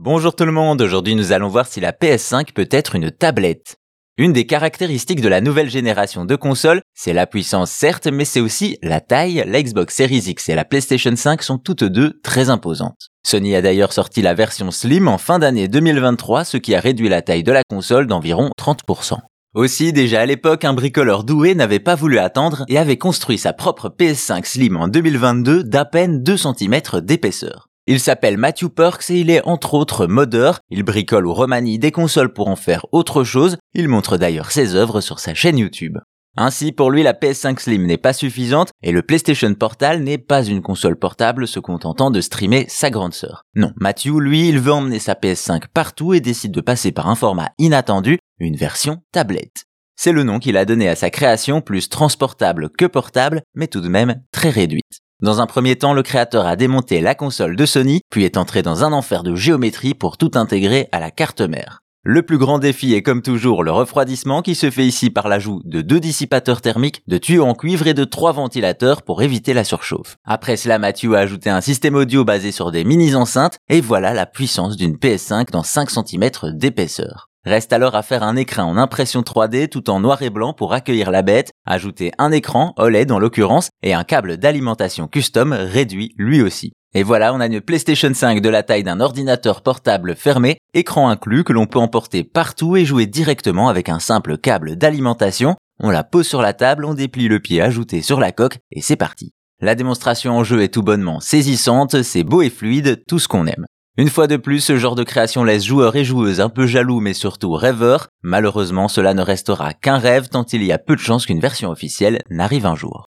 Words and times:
Bonjour 0.00 0.32
tout 0.32 0.44
le 0.44 0.52
monde, 0.52 0.80
aujourd'hui 0.80 1.16
nous 1.16 1.32
allons 1.32 1.48
voir 1.48 1.66
si 1.66 1.80
la 1.80 1.90
PS5 1.90 2.52
peut 2.52 2.68
être 2.70 2.94
une 2.94 3.10
tablette. 3.10 3.78
Une 4.16 4.32
des 4.32 4.46
caractéristiques 4.46 5.20
de 5.20 5.26
la 5.28 5.40
nouvelle 5.40 5.68
génération 5.68 6.24
de 6.24 6.36
consoles, 6.36 6.82
c'est 6.94 7.12
la 7.12 7.26
puissance 7.26 7.72
certes, 7.72 8.06
mais 8.06 8.24
c'est 8.24 8.38
aussi 8.38 8.78
la 8.80 9.00
taille. 9.00 9.42
La 9.44 9.60
Xbox 9.60 9.96
Series 9.96 10.22
X 10.28 10.50
et 10.50 10.54
la 10.54 10.64
PlayStation 10.64 11.16
5 11.16 11.42
sont 11.42 11.58
toutes 11.58 11.82
deux 11.82 12.20
très 12.22 12.48
imposantes. 12.48 13.08
Sony 13.26 13.56
a 13.56 13.60
d'ailleurs 13.60 13.92
sorti 13.92 14.22
la 14.22 14.34
version 14.34 14.70
Slim 14.70 15.08
en 15.08 15.18
fin 15.18 15.40
d'année 15.40 15.66
2023, 15.66 16.44
ce 16.44 16.58
qui 16.58 16.76
a 16.76 16.80
réduit 16.80 17.08
la 17.08 17.20
taille 17.20 17.42
de 17.42 17.50
la 17.50 17.62
console 17.68 18.06
d'environ 18.06 18.50
30%. 18.56 19.16
Aussi, 19.56 19.92
déjà 19.92 20.20
à 20.20 20.26
l'époque, 20.26 20.64
un 20.64 20.74
bricoleur 20.74 21.24
doué 21.24 21.56
n'avait 21.56 21.80
pas 21.80 21.96
voulu 21.96 22.20
attendre 22.20 22.64
et 22.68 22.78
avait 22.78 22.98
construit 22.98 23.36
sa 23.36 23.52
propre 23.52 23.88
PS5 23.88 24.44
Slim 24.44 24.76
en 24.76 24.86
2022 24.86 25.64
d'à 25.64 25.84
peine 25.84 26.22
2 26.22 26.36
cm 26.36 27.00
d'épaisseur. 27.02 27.67
Il 27.90 28.00
s'appelle 28.00 28.36
Matthew 28.36 28.66
Perks 28.66 29.08
et 29.08 29.20
il 29.20 29.30
est 29.30 29.40
entre 29.46 29.72
autres 29.72 30.06
modeur, 30.06 30.60
il 30.68 30.82
bricole 30.82 31.26
ou 31.26 31.32
remanie 31.32 31.78
des 31.78 31.90
consoles 31.90 32.34
pour 32.34 32.48
en 32.48 32.54
faire 32.54 32.84
autre 32.92 33.24
chose, 33.24 33.56
il 33.72 33.88
montre 33.88 34.18
d'ailleurs 34.18 34.50
ses 34.50 34.74
œuvres 34.74 35.00
sur 35.00 35.18
sa 35.20 35.32
chaîne 35.32 35.56
YouTube. 35.56 35.96
Ainsi, 36.36 36.72
pour 36.72 36.90
lui, 36.90 37.02
la 37.02 37.14
PS5 37.14 37.58
Slim 37.58 37.86
n'est 37.86 37.96
pas 37.96 38.12
suffisante 38.12 38.72
et 38.82 38.92
le 38.92 39.00
PlayStation 39.00 39.54
Portal 39.54 40.02
n'est 40.02 40.18
pas 40.18 40.44
une 40.44 40.60
console 40.60 40.98
portable 40.98 41.48
se 41.48 41.60
contentant 41.60 42.10
de 42.10 42.20
streamer 42.20 42.66
sa 42.68 42.90
grande 42.90 43.14
sœur. 43.14 43.44
Non, 43.54 43.72
Matthew, 43.76 44.18
lui, 44.20 44.50
il 44.50 44.60
veut 44.60 44.72
emmener 44.72 44.98
sa 44.98 45.14
PS5 45.14 45.62
partout 45.72 46.12
et 46.12 46.20
décide 46.20 46.52
de 46.52 46.60
passer 46.60 46.92
par 46.92 47.08
un 47.08 47.14
format 47.14 47.52
inattendu, 47.56 48.18
une 48.38 48.56
version 48.56 48.98
tablette. 49.12 49.64
C'est 50.00 50.12
le 50.12 50.22
nom 50.22 50.38
qu'il 50.38 50.56
a 50.56 50.64
donné 50.64 50.88
à 50.88 50.94
sa 50.94 51.10
création, 51.10 51.60
plus 51.60 51.88
transportable 51.88 52.70
que 52.70 52.84
portable, 52.84 53.42
mais 53.56 53.66
tout 53.66 53.80
de 53.80 53.88
même 53.88 54.22
très 54.30 54.48
réduite. 54.48 55.00
Dans 55.20 55.40
un 55.40 55.46
premier 55.46 55.74
temps, 55.74 55.92
le 55.92 56.04
créateur 56.04 56.46
a 56.46 56.54
démonté 56.54 57.00
la 57.00 57.16
console 57.16 57.56
de 57.56 57.66
Sony, 57.66 58.02
puis 58.08 58.22
est 58.22 58.36
entré 58.36 58.62
dans 58.62 58.84
un 58.84 58.92
enfer 58.92 59.24
de 59.24 59.34
géométrie 59.34 59.94
pour 59.94 60.16
tout 60.16 60.30
intégrer 60.34 60.88
à 60.92 61.00
la 61.00 61.10
carte 61.10 61.40
mère. 61.40 61.80
Le 62.04 62.22
plus 62.22 62.38
grand 62.38 62.60
défi 62.60 62.94
est 62.94 63.02
comme 63.02 63.22
toujours 63.22 63.64
le 63.64 63.72
refroidissement 63.72 64.40
qui 64.40 64.54
se 64.54 64.70
fait 64.70 64.86
ici 64.86 65.10
par 65.10 65.28
l'ajout 65.28 65.60
de 65.64 65.82
deux 65.82 65.98
dissipateurs 65.98 66.60
thermiques, 66.60 67.02
de 67.08 67.18
tuyaux 67.18 67.44
en 67.44 67.54
cuivre 67.54 67.88
et 67.88 67.92
de 67.92 68.04
trois 68.04 68.32
ventilateurs 68.32 69.02
pour 69.02 69.20
éviter 69.20 69.52
la 69.52 69.64
surchauffe. 69.64 70.16
Après 70.24 70.56
cela, 70.56 70.78
Mathieu 70.78 71.16
a 71.16 71.18
ajouté 71.18 71.50
un 71.50 71.60
système 71.60 71.96
audio 71.96 72.24
basé 72.24 72.52
sur 72.52 72.70
des 72.70 72.84
mini 72.84 73.16
enceintes 73.16 73.58
et 73.68 73.80
voilà 73.80 74.14
la 74.14 74.26
puissance 74.26 74.76
d'une 74.76 74.96
PS5 74.96 75.50
dans 75.50 75.64
5 75.64 75.90
cm 75.90 76.30
d'épaisseur. 76.54 77.28
Reste 77.44 77.72
alors 77.72 77.96
à 77.96 78.02
faire 78.02 78.22
un 78.22 78.36
écran 78.36 78.64
en 78.64 78.76
impression 78.76 79.22
3D 79.22 79.68
tout 79.68 79.90
en 79.90 80.00
noir 80.00 80.22
et 80.22 80.30
blanc 80.30 80.52
pour 80.52 80.74
accueillir 80.74 81.10
la 81.10 81.22
bête, 81.22 81.50
ajouter 81.66 82.12
un 82.18 82.30
écran, 82.30 82.74
OLED 82.76 83.10
en 83.10 83.18
l'occurrence, 83.18 83.70
et 83.82 83.94
un 83.94 84.04
câble 84.04 84.36
d'alimentation 84.36 85.08
custom 85.08 85.52
réduit 85.52 86.14
lui 86.16 86.42
aussi. 86.42 86.72
Et 86.94 87.02
voilà, 87.02 87.34
on 87.34 87.40
a 87.40 87.46
une 87.46 87.60
PlayStation 87.60 88.12
5 88.14 88.40
de 88.40 88.48
la 88.48 88.62
taille 88.62 88.82
d'un 88.82 89.00
ordinateur 89.00 89.62
portable 89.62 90.16
fermé, 90.16 90.56
écran 90.72 91.10
inclus 91.10 91.44
que 91.44 91.52
l'on 91.52 91.66
peut 91.66 91.78
emporter 91.78 92.24
partout 92.24 92.76
et 92.76 92.86
jouer 92.86 93.06
directement 93.06 93.68
avec 93.68 93.90
un 93.90 93.98
simple 93.98 94.38
câble 94.38 94.76
d'alimentation. 94.76 95.56
On 95.80 95.90
la 95.90 96.02
pose 96.02 96.26
sur 96.26 96.40
la 96.40 96.54
table, 96.54 96.86
on 96.86 96.94
déplie 96.94 97.28
le 97.28 97.40
pied 97.40 97.60
ajouté 97.60 98.00
sur 98.00 98.20
la 98.20 98.32
coque 98.32 98.58
et 98.72 98.80
c'est 98.80 98.96
parti. 98.96 99.32
La 99.60 99.74
démonstration 99.74 100.38
en 100.38 100.44
jeu 100.44 100.62
est 100.62 100.72
tout 100.72 100.82
bonnement 100.82 101.20
saisissante, 101.20 102.02
c'est 102.02 102.24
beau 102.24 102.40
et 102.42 102.50
fluide, 102.50 103.02
tout 103.06 103.18
ce 103.18 103.28
qu'on 103.28 103.46
aime. 103.46 103.66
Une 103.98 104.08
fois 104.08 104.28
de 104.28 104.36
plus, 104.36 104.60
ce 104.60 104.78
genre 104.78 104.94
de 104.94 105.02
création 105.02 105.42
laisse 105.42 105.64
joueurs 105.64 105.96
et 105.96 106.04
joueuses 106.04 106.40
un 106.40 106.48
peu 106.48 106.66
jaloux 106.66 107.00
mais 107.00 107.14
surtout 107.14 107.52
rêveurs. 107.52 108.06
Malheureusement, 108.22 108.86
cela 108.86 109.12
ne 109.12 109.22
restera 109.22 109.74
qu'un 109.74 109.98
rêve 109.98 110.28
tant 110.28 110.46
il 110.52 110.62
y 110.62 110.72
a 110.72 110.78
peu 110.78 110.94
de 110.94 111.00
chances 111.00 111.26
qu'une 111.26 111.40
version 111.40 111.70
officielle 111.70 112.20
n'arrive 112.30 112.64
un 112.64 112.76
jour. 112.76 113.07